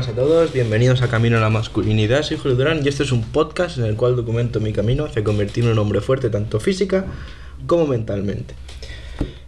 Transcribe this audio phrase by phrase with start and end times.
[0.00, 3.12] buenas a todos, bienvenidos a Camino a la Masculinidad, soy Julio Durán y este es
[3.12, 6.58] un podcast en el cual documento mi camino hacia convertirme en un hombre fuerte tanto
[6.58, 7.04] física
[7.66, 8.54] como mentalmente.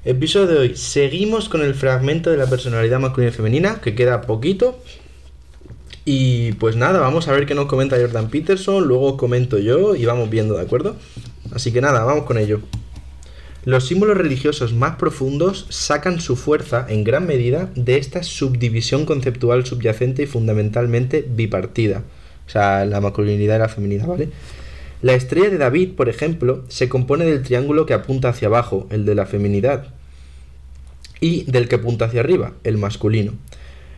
[0.04, 4.20] Episodio de hoy, seguimos con el fragmento de la personalidad masculina y femenina, que queda
[4.20, 4.78] poquito.
[6.04, 10.04] Y pues nada, vamos a ver qué nos comenta Jordan Peterson, luego comento yo y
[10.04, 10.96] vamos viendo, ¿de acuerdo?
[11.54, 12.60] Así que nada, vamos con ello.
[13.64, 19.64] Los símbolos religiosos más profundos sacan su fuerza, en gran medida, de esta subdivisión conceptual
[19.64, 22.02] subyacente y fundamentalmente bipartida.
[22.44, 24.30] O sea, la masculinidad y la feminidad, ¿vale?
[25.00, 29.04] La estrella de David, por ejemplo, se compone del triángulo que apunta hacia abajo, el
[29.04, 29.86] de la feminidad,
[31.20, 33.34] y del que apunta hacia arriba, el masculino.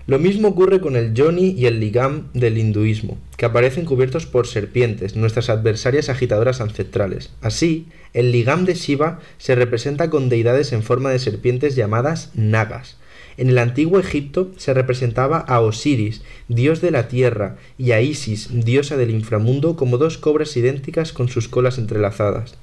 [0.07, 4.47] Lo mismo ocurre con el Yoni y el Ligam del hinduismo, que aparecen cubiertos por
[4.47, 7.31] serpientes, nuestras adversarias agitadoras ancestrales.
[7.41, 12.99] Así, el Ligam de Shiva se representa con deidades en forma de serpientes llamadas Nagas.
[13.39, 18.51] En el antiguo Egipto se representaba a Osiris, dios de la tierra, y a Isis,
[18.53, 22.57] diosa del inframundo, como dos cobras idénticas con sus colas entrelazadas.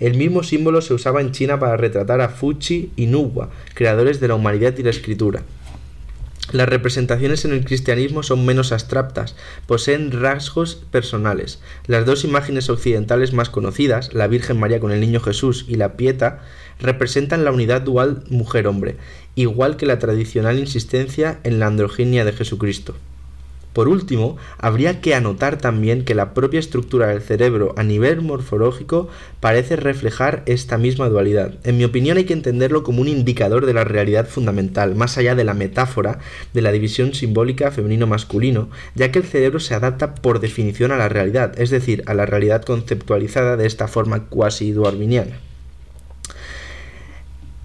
[0.00, 4.26] El mismo símbolo se usaba en China para retratar a Fuchi y Nuwa, creadores de
[4.26, 5.44] la humanidad y la escritura.
[6.52, 9.34] Las representaciones en el cristianismo son menos abstractas,
[9.66, 11.58] poseen rasgos personales.
[11.86, 15.96] Las dos imágenes occidentales más conocidas, la Virgen María con el Niño Jesús y la
[15.96, 16.42] Pieta,
[16.78, 18.96] representan la unidad dual mujer-hombre,
[19.34, 22.94] igual que la tradicional insistencia en la androginia de Jesucristo.
[23.74, 29.08] Por último, habría que anotar también que la propia estructura del cerebro a nivel morfológico
[29.40, 31.54] parece reflejar esta misma dualidad.
[31.64, 35.34] En mi opinión hay que entenderlo como un indicador de la realidad fundamental, más allá
[35.34, 36.20] de la metáfora
[36.52, 41.08] de la división simbólica femenino-masculino, ya que el cerebro se adapta por definición a la
[41.08, 45.40] realidad, es decir, a la realidad conceptualizada de esta forma cuasi duarminiana.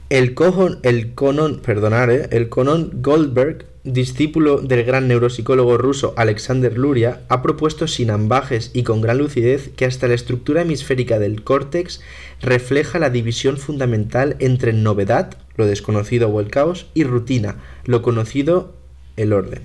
[0.09, 2.29] El, cojon, el conon, perdonar, ¿eh?
[2.31, 8.83] el conon Goldberg discípulo del gran neuropsicólogo ruso Alexander Luria, ha propuesto sin ambajes y
[8.83, 12.01] con gran lucidez que hasta la estructura hemisférica del córtex
[12.41, 18.73] refleja la división fundamental entre novedad, lo desconocido o el caos, y rutina, lo conocido,
[19.17, 19.61] el orden.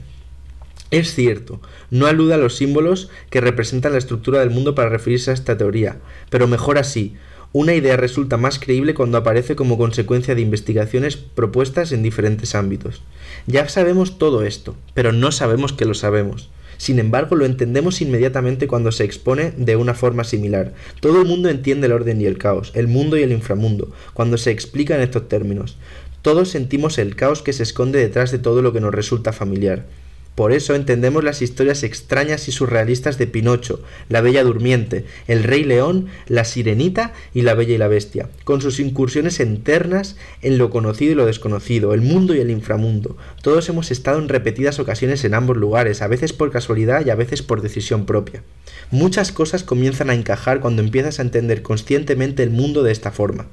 [0.90, 1.60] Es cierto,
[1.90, 5.58] no aluda a los símbolos que representan la estructura del mundo para referirse a esta
[5.58, 5.96] teoría,
[6.30, 7.16] pero mejor así,
[7.54, 13.00] una idea resulta más creíble cuando aparece como consecuencia de investigaciones propuestas en diferentes ámbitos.
[13.46, 16.50] Ya sabemos todo esto, pero no sabemos que lo sabemos.
[16.78, 20.74] Sin embargo, lo entendemos inmediatamente cuando se expone de una forma similar.
[20.98, 24.36] Todo el mundo entiende el orden y el caos, el mundo y el inframundo, cuando
[24.36, 25.76] se explica en estos términos.
[26.22, 29.86] Todos sentimos el caos que se esconde detrás de todo lo que nos resulta familiar.
[30.34, 35.62] Por eso entendemos las historias extrañas y surrealistas de Pinocho, la Bella Durmiente, el Rey
[35.62, 40.70] León, la Sirenita y la Bella y la Bestia, con sus incursiones internas en lo
[40.70, 43.16] conocido y lo desconocido, el mundo y el inframundo.
[43.42, 47.14] Todos hemos estado en repetidas ocasiones en ambos lugares, a veces por casualidad y a
[47.14, 48.42] veces por decisión propia.
[48.90, 53.46] Muchas cosas comienzan a encajar cuando empiezas a entender conscientemente el mundo de esta forma.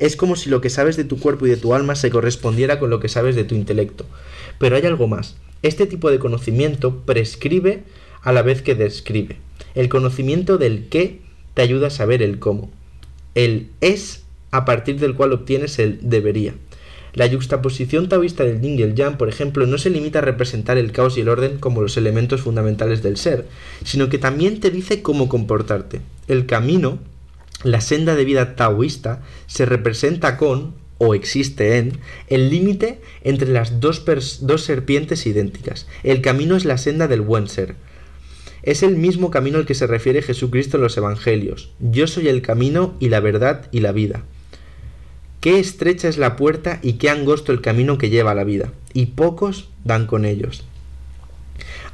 [0.00, 2.80] Es como si lo que sabes de tu cuerpo y de tu alma se correspondiera
[2.80, 4.04] con lo que sabes de tu intelecto.
[4.58, 5.36] Pero hay algo más.
[5.64, 7.84] Este tipo de conocimiento prescribe
[8.20, 9.38] a la vez que describe.
[9.74, 11.22] El conocimiento del qué
[11.54, 12.70] te ayuda a saber el cómo.
[13.34, 16.54] El es a partir del cual obtienes el debería.
[17.14, 20.76] La yuxtaposición taoísta del yin y el yang, por ejemplo, no se limita a representar
[20.76, 23.46] el caos y el orden como los elementos fundamentales del ser,
[23.84, 26.02] sino que también te dice cómo comportarte.
[26.28, 26.98] El camino,
[27.62, 31.98] la senda de vida taoísta, se representa con o existe en
[32.28, 34.04] el límite entre las dos,
[34.40, 35.86] dos serpientes idénticas.
[36.02, 37.76] El camino es la senda del buen ser.
[38.62, 41.70] Es el mismo camino al que se refiere Jesucristo en los Evangelios.
[41.80, 44.24] Yo soy el camino y la verdad y la vida.
[45.40, 48.72] Qué estrecha es la puerta y qué angosto el camino que lleva a la vida,
[48.94, 50.64] y pocos dan con ellos.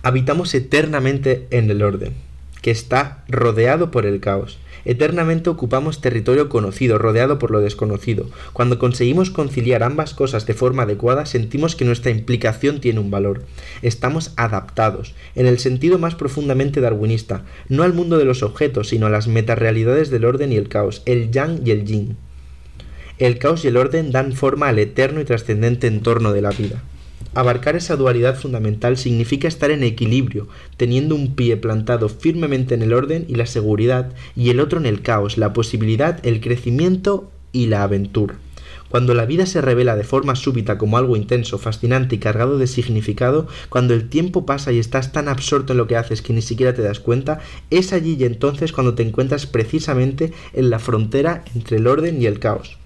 [0.02, 2.14] Habitamos eternamente en el orden,
[2.62, 4.60] que está rodeado por el caos.
[4.84, 8.26] Eternamente ocupamos territorio conocido, rodeado por lo desconocido.
[8.52, 13.44] Cuando conseguimos conciliar ambas cosas de forma adecuada, sentimos que nuestra implicación tiene un valor.
[13.82, 19.06] Estamos adaptados, en el sentido más profundamente darwinista, no al mundo de los objetos, sino
[19.06, 22.16] a las metarealidades del orden y el caos, el yang y el yin.
[23.18, 26.82] El caos y el orden dan forma al eterno y trascendente entorno de la vida.
[27.34, 32.92] Abarcar esa dualidad fundamental significa estar en equilibrio, teniendo un pie plantado firmemente en el
[32.92, 37.66] orden y la seguridad, y el otro en el caos, la posibilidad, el crecimiento y
[37.66, 38.36] la aventura.
[38.90, 42.66] Cuando la vida se revela de forma súbita como algo intenso, fascinante y cargado de
[42.66, 46.42] significado, cuando el tiempo pasa y estás tan absorto en lo que haces que ni
[46.42, 47.38] siquiera te das cuenta,
[47.70, 52.26] es allí y entonces cuando te encuentras precisamente en la frontera entre el orden y
[52.26, 52.79] el caos.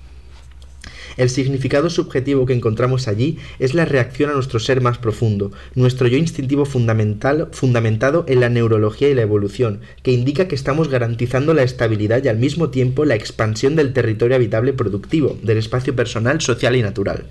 [1.16, 6.08] El significado subjetivo que encontramos allí es la reacción a nuestro ser más profundo, nuestro
[6.08, 11.55] yo instintivo fundamental, fundamentado en la neurología y la evolución, que indica que estamos garantizando
[11.55, 16.40] la estabilidad y al mismo tiempo la expansión del territorio habitable productivo, del espacio personal,
[16.40, 17.26] social y natural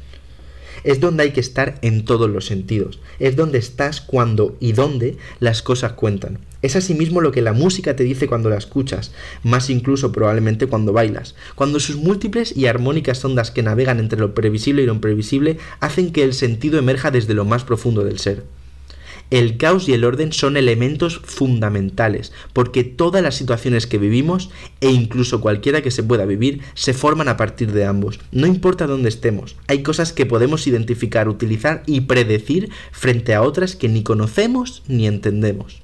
[0.84, 3.00] es donde hay que estar en todos los sentidos.
[3.20, 6.40] Es donde estás cuando y dónde las cosas cuentan.
[6.64, 9.12] Es asimismo lo que la música te dice cuando la escuchas,
[9.44, 14.34] más incluso probablemente cuando bailas, cuando sus múltiples y armónicas ondas que navegan entre lo
[14.34, 18.46] previsible y lo imprevisible hacen que el sentido emerja desde lo más profundo del ser.
[19.30, 24.50] El caos y el orden son elementos fundamentales, porque todas las situaciones que vivimos,
[24.80, 28.22] e incluso cualquiera que se pueda vivir, se forman a partir de ambos.
[28.32, 33.76] No importa dónde estemos, hay cosas que podemos identificar, utilizar y predecir frente a otras
[33.76, 35.83] que ni conocemos ni entendemos.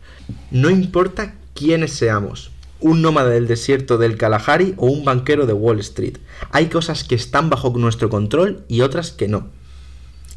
[0.51, 5.79] No importa quiénes seamos, un nómada del desierto del Kalahari o un banquero de Wall
[5.79, 6.17] Street.
[6.51, 9.47] Hay cosas que están bajo nuestro control y otras que no.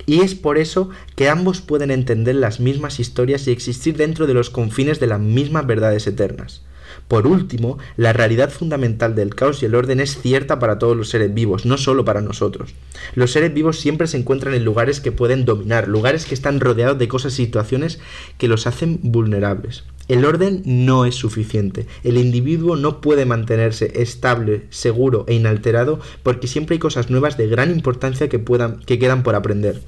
[0.07, 4.35] Y es por eso que ambos pueden entender las mismas historias y existir dentro de
[4.35, 6.63] los confines de las mismas verdades eternas.
[7.09, 11.11] Por último, la realidad fundamental del caos y el orden es cierta para todos los
[11.11, 12.75] seres vivos, no solo para nosotros.
[13.15, 16.99] Los seres vivos siempre se encuentran en lugares que pueden dominar, lugares que están rodeados
[16.99, 17.99] de cosas y situaciones
[18.39, 19.85] que los hacen vulnerables.
[20.09, 21.87] El orden no es suficiente.
[22.03, 27.47] El individuo no puede mantenerse estable, seguro e inalterado porque siempre hay cosas nuevas de
[27.47, 29.81] gran importancia que, puedan, que quedan por aprender.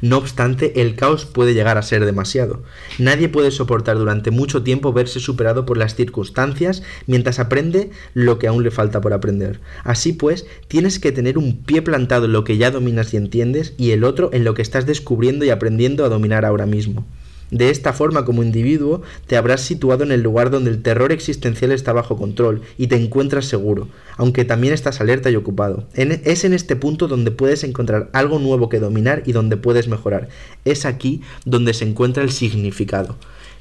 [0.00, 2.62] No obstante, el caos puede llegar a ser demasiado.
[2.98, 8.48] Nadie puede soportar durante mucho tiempo verse superado por las circunstancias mientras aprende lo que
[8.48, 9.60] aún le falta por aprender.
[9.82, 13.74] Así pues, tienes que tener un pie plantado en lo que ya dominas y entiendes
[13.76, 17.06] y el otro en lo que estás descubriendo y aprendiendo a dominar ahora mismo.
[17.54, 21.70] De esta forma, como individuo, te habrás situado en el lugar donde el terror existencial
[21.70, 23.86] está bajo control y te encuentras seguro,
[24.16, 25.86] aunque también estás alerta y ocupado.
[25.94, 30.28] es en este punto donde puedes encontrar algo nuevo que dominar y donde puedes mejorar.
[30.64, 33.14] Es aquí donde se encuentra el significado.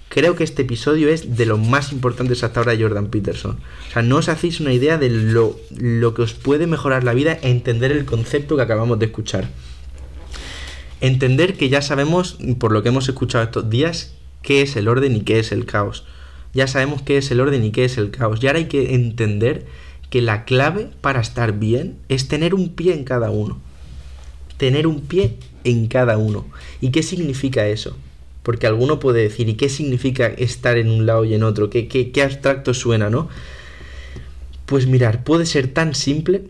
[0.09, 3.59] Creo que este episodio es de lo más importantes hasta ahora de Jordan Peterson.
[3.89, 7.13] O sea, no os hacéis una idea de lo, lo que os puede mejorar la
[7.13, 9.49] vida e entender el concepto que acabamos de escuchar
[11.03, 15.17] entender que ya sabemos, por lo que hemos escuchado estos días, qué es el orden
[15.17, 16.05] y qué es el caos.
[16.53, 18.41] Ya sabemos qué es el orden y qué es el caos.
[18.41, 19.65] Y ahora hay que entender
[20.09, 23.59] que la clave para estar bien es tener un pie en cada uno.
[24.55, 25.35] Tener un pie
[25.65, 26.45] en cada uno.
[26.79, 27.97] ¿Y qué significa eso?
[28.41, 31.69] Porque alguno puede decir, ¿y qué significa estar en un lado y en otro?
[31.69, 33.27] ¿Qué, qué, qué abstracto suena, no?
[34.67, 36.43] Pues mirar, puede ser tan simple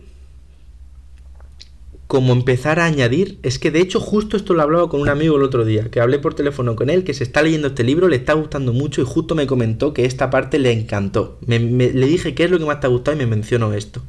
[2.06, 5.36] como empezar a añadir, es que de hecho justo esto lo hablaba con un amigo
[5.36, 8.08] el otro día, que hablé por teléfono con él, que se está leyendo este libro,
[8.08, 11.38] le está gustando mucho y justo me comentó que esta parte le encantó.
[11.46, 14.02] le dije qué es lo que más te ha gustado y me mencionó esto.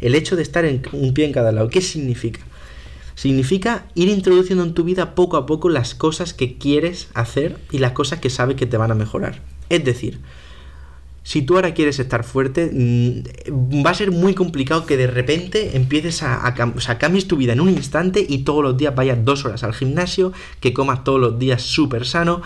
[0.00, 2.40] El hecho de estar en un pie en cada lado, ¿qué significa?
[3.14, 7.78] Significa ir introduciendo en tu vida poco a poco las cosas que quieres hacer y
[7.78, 9.40] las cosas que sabes que te van a mejorar.
[9.70, 10.20] Es decir,
[11.26, 15.76] si tú ahora quieres estar fuerte, mm, va a ser muy complicado que de repente
[15.76, 19.44] empieces a, sea, cambies tu vida en un instante y todos los días vayas dos
[19.44, 22.42] horas al gimnasio, que comas todos los días súper sano.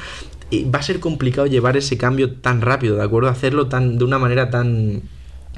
[0.48, 3.28] Y va a ser complicado llevar ese cambio tan rápido, ¿de acuerdo?
[3.28, 5.02] Hacerlo tan, de una manera tan,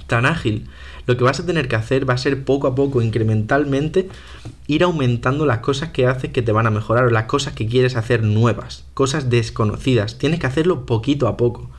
[0.09, 0.67] tan ágil.
[1.07, 4.09] Lo que vas a tener que hacer va a ser poco a poco, incrementalmente,
[4.67, 7.69] ir aumentando las cosas que haces que te van a mejorar o las cosas que
[7.69, 10.19] quieres hacer nuevas, cosas desconocidas.
[10.19, 11.71] Tienes que hacerlo poquito a poco.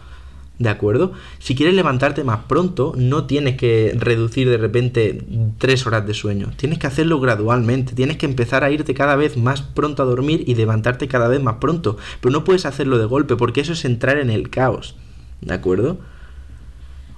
[0.60, 1.14] ¿De acuerdo?
[1.40, 5.26] Si quieres levantarte más pronto, no tienes que reducir de repente
[5.58, 6.52] tres horas de sueño.
[6.56, 7.96] Tienes que hacerlo gradualmente.
[7.96, 11.42] Tienes que empezar a irte cada vez más pronto a dormir y levantarte cada vez
[11.42, 11.98] más pronto.
[12.22, 14.96] Pero no puedes hacerlo de golpe porque eso es entrar en el caos.
[15.42, 15.98] ¿De acuerdo?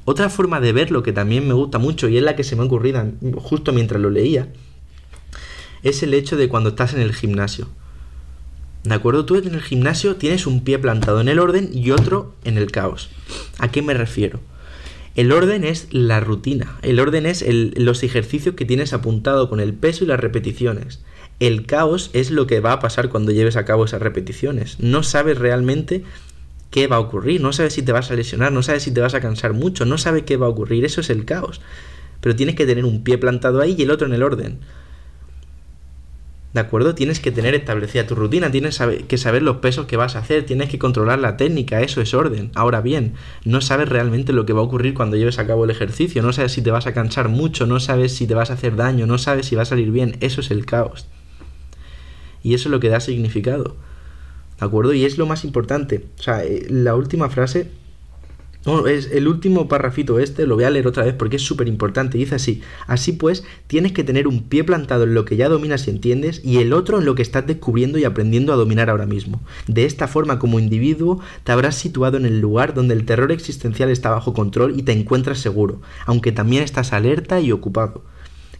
[0.05, 2.61] Otra forma de verlo que también me gusta mucho y es la que se me
[2.61, 3.03] ha ocurrido
[3.37, 4.49] justo mientras lo leía,
[5.81, 7.67] es el hecho de cuando estás en el gimnasio.
[8.85, 9.25] ¿De acuerdo?
[9.25, 12.71] Tú en el gimnasio tienes un pie plantado en el orden y otro en el
[12.71, 13.09] caos.
[13.57, 14.39] ¿A qué me refiero?
[15.15, 16.77] El orden es la rutina.
[16.83, 21.01] El orden es los ejercicios que tienes apuntado con el peso y las repeticiones.
[21.39, 24.79] El caos es lo que va a pasar cuando lleves a cabo esas repeticiones.
[24.79, 26.03] No sabes realmente
[26.69, 29.01] qué va a ocurrir, no sabes si te vas a lesionar, no sabes si te
[29.01, 31.59] vas a cansar mucho, no sabes qué va a ocurrir, eso es el caos.
[32.21, 34.59] Pero tienes que tener un pie plantado ahí y el otro en el orden.
[36.55, 36.95] ¿De acuerdo?
[36.95, 40.45] Tienes que tener establecida tu rutina, tienes que saber los pesos que vas a hacer,
[40.45, 42.49] tienes que controlar la técnica, eso es orden.
[42.55, 45.69] Ahora bien, no sabes realmente lo que va a ocurrir cuando lleves a cabo el
[45.69, 48.53] ejercicio, no sabes si te vas a cansar mucho, no sabes si te vas a
[48.53, 51.07] hacer daño, no sabes si va a salir bien, eso es el caos.
[52.41, 53.75] Y eso es lo que da significado.
[54.57, 54.93] ¿De acuerdo?
[54.93, 56.05] Y es lo más importante.
[56.17, 57.69] O sea, eh, la última frase
[58.87, 62.17] es el último parrafito este, lo voy a leer otra vez porque es súper importante.
[62.17, 65.87] Dice así: Así pues, tienes que tener un pie plantado en lo que ya dominas
[65.87, 69.05] y entiendes, y el otro en lo que estás descubriendo y aprendiendo a dominar ahora
[69.05, 69.39] mismo.
[69.67, 73.89] De esta forma, como individuo, te habrás situado en el lugar donde el terror existencial
[73.89, 78.03] está bajo control y te encuentras seguro, aunque también estás alerta y ocupado.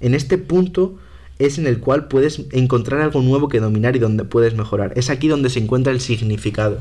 [0.01, 0.99] En este punto
[1.39, 4.93] es en el cual puedes encontrar algo nuevo que dominar y donde puedes mejorar.
[4.95, 6.79] Es aquí donde se encuentra el significado.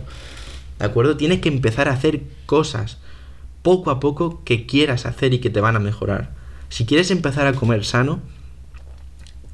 [0.78, 1.16] ¿De acuerdo?
[1.16, 2.99] Tienes que empezar a hacer cosas
[3.64, 6.35] poco a poco que quieras hacer y que te van a mejorar.
[6.68, 8.21] Si quieres empezar a comer sano,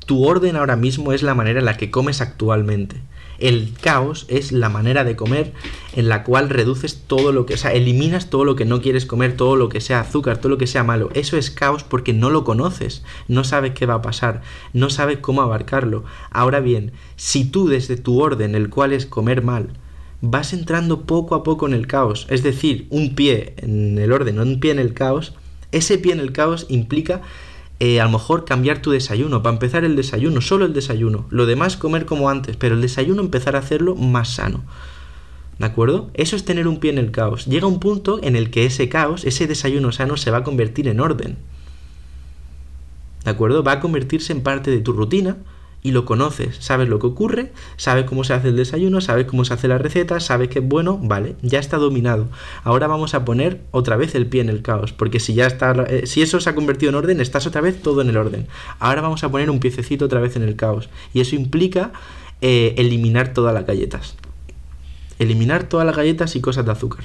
[0.05, 2.97] tu orden ahora mismo es la manera en la que comes actualmente.
[3.39, 5.53] El caos es la manera de comer
[5.95, 9.07] en la cual reduces todo lo que, o sea, eliminas todo lo que no quieres
[9.07, 11.11] comer, todo lo que sea azúcar, todo lo que sea malo.
[11.15, 15.19] Eso es caos porque no lo conoces, no sabes qué va a pasar, no sabes
[15.19, 16.03] cómo abarcarlo.
[16.33, 19.69] Ahora bien, si tú desde tu orden, el cual es comer mal,
[20.21, 22.27] vas entrando poco a poco en el caos.
[22.31, 25.35] Es decir, un pie en el orden, un pie en el caos.
[25.73, 27.23] Ese pie en el caos implica
[27.79, 29.43] eh, a lo mejor cambiar tu desayuno.
[29.43, 31.27] Para empezar el desayuno, solo el desayuno.
[31.31, 34.63] Lo demás comer como antes, pero el desayuno empezar a hacerlo más sano.
[35.59, 36.11] ¿De acuerdo?
[36.15, 37.47] Eso es tener un pie en el caos.
[37.47, 40.89] Llega un punto en el que ese caos, ese desayuno sano, se va a convertir
[40.89, 41.37] en orden.
[43.25, 43.63] ¿De acuerdo?
[43.63, 45.37] Va a convertirse en parte de tu rutina,
[45.83, 49.45] y lo conoces, sabes lo que ocurre, sabes cómo se hace el desayuno, sabes cómo
[49.45, 52.29] se hace la receta, sabes que es bueno, vale, ya está dominado.
[52.65, 55.73] Ahora vamos a poner otra vez el pie en el caos, porque si ya está,
[55.89, 58.47] eh, si eso se ha convertido en orden, estás otra vez todo en el orden.
[58.79, 61.93] Ahora vamos a poner un piececito otra vez en el caos, y eso implica
[62.43, 64.17] eh, eliminar todas las galletas.
[65.19, 67.05] Eliminar todas las galletas y cosas de azúcar.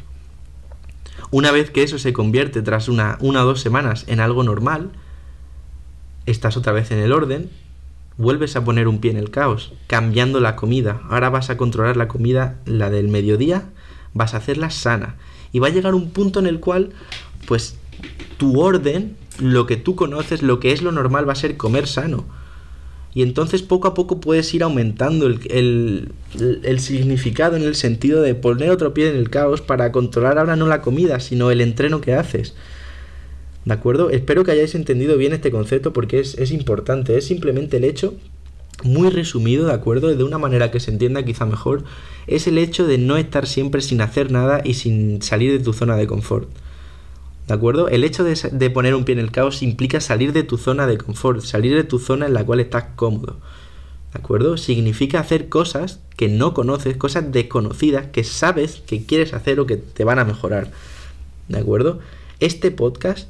[1.31, 4.91] Una vez que eso se convierte tras una, una o dos semanas en algo normal,
[6.25, 7.49] estás otra vez en el orden
[8.17, 11.01] vuelves a poner un pie en el caos, cambiando la comida.
[11.09, 13.69] Ahora vas a controlar la comida, la del mediodía,
[14.13, 15.15] vas a hacerla sana.
[15.51, 16.91] Y va a llegar un punto en el cual,
[17.47, 17.77] pues,
[18.37, 21.87] tu orden, lo que tú conoces, lo que es lo normal, va a ser comer
[21.87, 22.25] sano.
[23.13, 28.35] Y entonces poco a poco puedes ir aumentando el, el, significado en el sentido de
[28.35, 32.01] poner otro pie en el caos para controlar ahora no la comida, sino el entreno
[32.01, 32.55] que haces.
[33.65, 34.11] ¿De acuerdo?
[34.11, 37.17] Espero que hayáis entendido bien este concepto porque es, importante.
[37.17, 38.13] Es simplemente el hecho,
[38.83, 40.15] muy resumido, ¿de acuerdo?
[40.15, 41.83] De una manera que se entienda quizá mejor,
[42.27, 45.73] es el hecho de no estar siempre sin hacer nada y sin salir de tu
[45.73, 46.47] zona de confort.
[47.47, 47.89] ¿De acuerdo?
[47.89, 50.85] El hecho de, de, poner un pie en el caos implica salir de tu zona
[50.85, 53.37] de confort, salir de tu zona en la cual estás cómodo.
[54.13, 54.57] ¿De acuerdo?
[54.57, 59.77] Significa hacer cosas que no conoces, cosas desconocidas que sabes que quieres hacer o que
[59.77, 60.71] te van a mejorar.
[61.47, 61.99] ¿De acuerdo?
[62.39, 63.27] Este podcast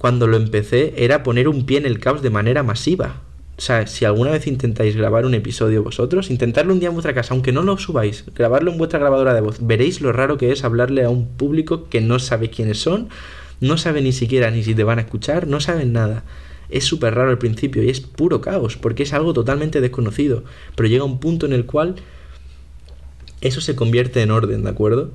[0.00, 3.20] cuando lo empecé era poner un pie en el caos de manera masiva.
[3.58, 7.12] O sea, si alguna vez intentáis grabar un episodio vosotros, intentarlo un día en vuestra
[7.12, 10.52] casa, aunque no lo subáis, grabarlo en vuestra grabadora de voz, veréis lo raro que
[10.52, 13.10] es hablarle a un público que no sabe quiénes son,
[13.60, 16.24] no sabe ni siquiera ni si te van a escuchar, no saben nada.
[16.70, 20.44] Es súper raro al principio y es puro caos, porque es algo totalmente desconocido.
[20.76, 21.96] Pero llega un punto en el cual
[23.42, 25.10] eso se convierte en orden, ¿de acuerdo?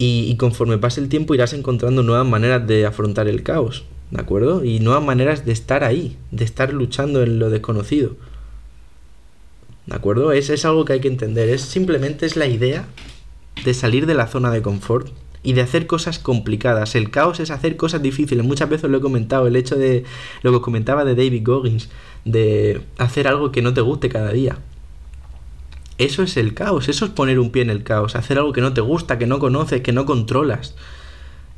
[0.00, 4.64] Y, conforme pase el tiempo irás encontrando nuevas maneras de afrontar el caos, ¿de acuerdo?
[4.64, 8.14] Y nuevas maneras de estar ahí, de estar luchando en lo desconocido.
[9.86, 10.30] ¿De acuerdo?
[10.30, 11.48] Es, es algo que hay que entender.
[11.48, 12.86] Es simplemente es la idea
[13.64, 15.08] de salir de la zona de confort
[15.42, 16.94] y de hacer cosas complicadas.
[16.94, 18.44] El caos es hacer cosas difíciles.
[18.44, 20.04] Muchas veces lo he comentado, el hecho de
[20.42, 21.88] lo que comentaba de David Goggins,
[22.24, 24.58] de hacer algo que no te guste cada día.
[25.98, 28.60] Eso es el caos, eso es poner un pie en el caos, hacer algo que
[28.60, 30.74] no te gusta, que no conoces, que no controlas.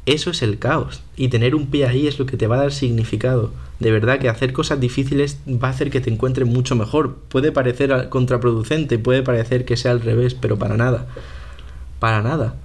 [0.07, 1.03] Eso es el caos.
[1.17, 3.53] Y tener un pie ahí es lo que te va a dar significado.
[3.81, 7.17] De verdad que hacer cosas difíciles va a hacer que te encuentres mucho mejor.
[7.29, 11.07] Puede parecer contraproducente, puede parecer que sea al revés, pero para nada.
[11.99, 12.57] Para nada.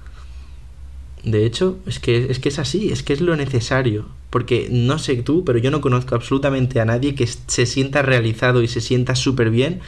[1.24, 4.05] De hecho, es que, es que es así, es que es lo necesario.
[4.29, 8.62] Porque no sé tú, pero yo no conozco absolutamente a nadie que se sienta realizado
[8.62, 9.82] y se sienta súper bien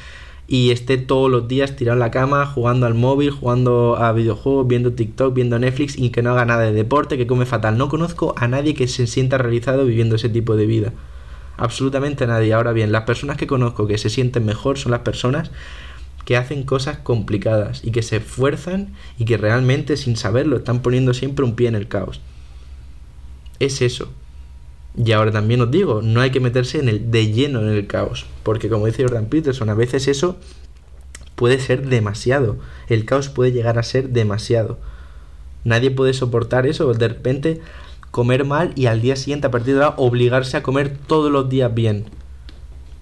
[0.47, 4.67] y esté todos los días tirado en la cama, jugando al móvil, jugando a videojuegos,
[4.67, 7.77] viendo TikTok, viendo Netflix y que no haga nada de deporte, que come fatal.
[7.77, 10.93] No conozco a nadie que se sienta realizado viviendo ese tipo de vida.
[11.57, 12.53] Absolutamente nadie.
[12.53, 15.51] Ahora bien, las personas que conozco que se sienten mejor son las personas
[16.23, 21.13] que hacen cosas complicadas y que se esfuerzan y que realmente sin saberlo están poniendo
[21.13, 22.21] siempre un pie en el caos.
[23.59, 24.09] Es eso.
[24.97, 27.85] Y ahora también os digo, no hay que meterse en el, de lleno en el
[27.85, 30.37] caos, porque como dice Jordan Peterson, a veces eso
[31.35, 32.57] puede ser demasiado.
[32.87, 34.79] El caos puede llegar a ser demasiado.
[35.63, 37.61] Nadie puede soportar eso, de repente
[38.09, 41.49] comer mal y al día siguiente a partir de ahora obligarse a comer todos los
[41.49, 42.05] días bien.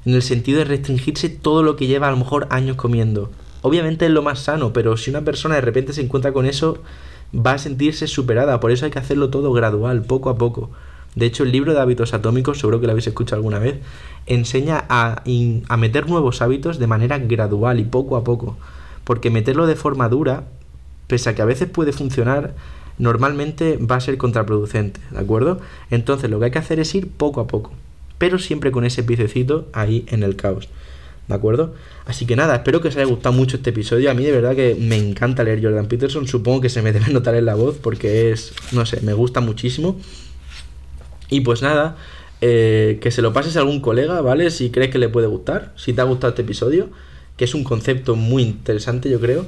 [0.06, 3.32] En el sentido de restringirse todo lo que lleva a lo mejor años comiendo.
[3.62, 6.80] Obviamente es lo más sano, pero si una persona de repente se encuentra con eso,
[7.34, 8.60] va a sentirse superada.
[8.60, 10.72] Por eso hay que hacerlo todo gradual, poco a poco.
[11.16, 13.80] De hecho, el libro de hábitos atómicos, seguro que lo habéis escuchado alguna vez,
[14.26, 15.24] enseña a,
[15.68, 18.58] a meter nuevos hábitos de manera gradual y poco a poco.
[19.04, 20.44] Porque meterlo de forma dura,
[21.08, 22.54] pese a que a veces puede funcionar,
[22.98, 25.60] normalmente va a ser contraproducente, ¿de acuerdo?
[25.90, 27.72] Entonces lo que hay que hacer es ir poco a poco,
[28.18, 30.70] pero siempre con ese picecito ahí en el caos.
[31.28, 31.74] ¿De acuerdo?
[32.06, 34.12] Así que nada, espero que os haya gustado mucho este episodio.
[34.12, 36.28] A mí de verdad que me encanta leer Jordan Peterson.
[36.28, 39.42] Supongo que se me debe notar en la voz porque es, no sé, me gusta
[39.42, 39.98] muchísimo.
[41.30, 41.98] Y pues nada,
[42.42, 44.52] eh, que se lo pases a algún colega, ¿vale?
[44.52, 46.90] Si crees que le puede gustar, si te ha gustado este episodio,
[47.38, 49.48] que es un concepto muy interesante yo creo.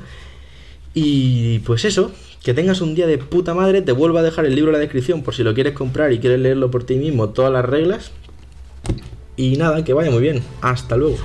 [0.93, 2.11] Y pues eso,
[2.43, 4.79] que tengas un día de puta madre, te vuelvo a dejar el libro en la
[4.79, 8.11] descripción por si lo quieres comprar y quieres leerlo por ti mismo, todas las reglas.
[9.35, 10.41] Y nada, que vaya muy bien.
[10.61, 11.17] Hasta luego.